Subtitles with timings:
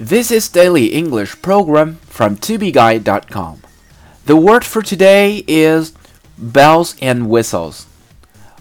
[0.00, 3.58] This is Daily English program from tobeguide.com.
[4.26, 5.92] The word for today is
[6.36, 7.86] bells and whistles.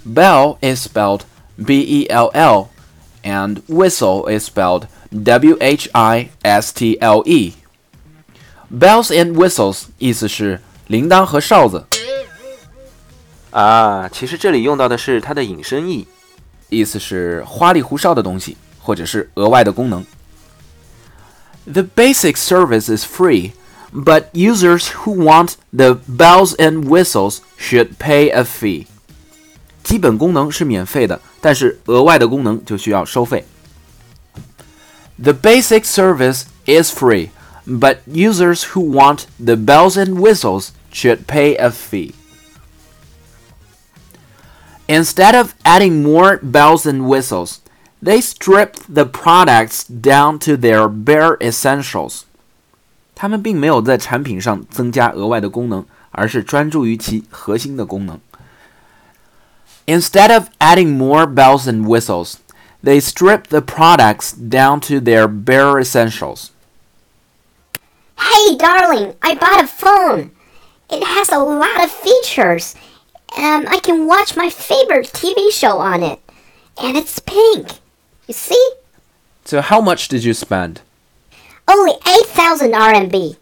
[0.05, 1.25] Bell is spelled
[1.57, 2.69] B E L L,
[3.23, 7.53] and whistle is spelled W H I S T L E.
[8.69, 11.85] Bells and whistles 意思是铃铛和哨子，
[13.51, 16.07] 啊，其实这里用到的是它的引申义。
[16.69, 20.05] 意思是花里胡哨的东西，或者是额外的功能。
[21.65, 23.53] The basic service is free,
[23.91, 28.87] but users who want the bells and whistles should pay a fee.
[29.83, 33.45] 基本功能是免费的，但是额外的功能就需要收费。
[35.17, 37.29] The basic service is free,
[37.65, 42.13] but users who want the bells and whistles should pay a fee.
[44.87, 47.59] Instead of adding more bells and whistles,
[48.01, 52.23] they stripped the products down to their bare essentials.
[53.15, 58.19] 他们并没有在产品上增加额外的功能，而是专注于其核心的功能。
[59.87, 62.35] Instead of adding more bells and whistles,
[62.83, 66.49] they stripped the products down to their bare essentials.
[68.17, 70.31] Hey, darling, I bought a phone.
[70.89, 72.75] It has a lot of features.
[73.37, 76.19] Um, I can watch my favorite TV show on it.
[76.77, 77.79] And it's pink.
[78.29, 78.71] You see?
[79.45, 80.81] So how much did you spend?
[81.67, 83.37] Only 8,000 RMB.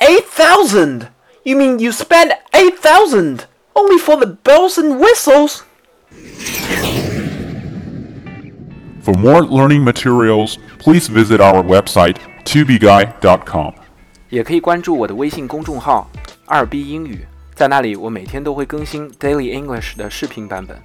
[0.00, 1.08] 8,000!
[1.44, 5.62] You mean you spent 8,000 only for the bells and whistles?
[9.02, 13.74] For more learning materials, please visit our website tubeguy.com.
[14.28, 16.10] 也可以关注我的微信公众号“
[16.46, 17.24] 二 B 英语”，
[17.54, 20.76] 在那里我每天都会更新 Daily English 的视频版本。